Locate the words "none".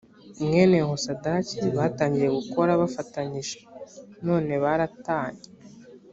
4.25-4.53